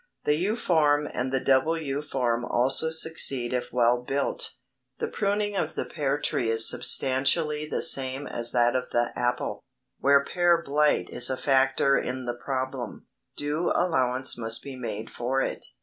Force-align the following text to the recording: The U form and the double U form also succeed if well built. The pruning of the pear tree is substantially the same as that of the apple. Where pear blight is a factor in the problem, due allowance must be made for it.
The 0.23 0.33
U 0.33 0.55
form 0.55 1.07
and 1.13 1.31
the 1.31 1.39
double 1.39 1.77
U 1.77 2.01
form 2.01 2.43
also 2.43 2.89
succeed 2.89 3.53
if 3.53 3.71
well 3.71 4.01
built. 4.01 4.53
The 4.97 5.07
pruning 5.07 5.55
of 5.55 5.75
the 5.75 5.85
pear 5.85 6.17
tree 6.19 6.49
is 6.49 6.67
substantially 6.67 7.67
the 7.69 7.83
same 7.83 8.25
as 8.25 8.51
that 8.51 8.75
of 8.75 8.85
the 8.91 9.11
apple. 9.15 9.63
Where 9.99 10.25
pear 10.25 10.63
blight 10.63 11.11
is 11.11 11.29
a 11.29 11.37
factor 11.37 11.99
in 11.99 12.25
the 12.25 12.33
problem, 12.35 13.05
due 13.37 13.71
allowance 13.75 14.35
must 14.39 14.63
be 14.63 14.75
made 14.75 15.11
for 15.11 15.39
it. 15.39 15.63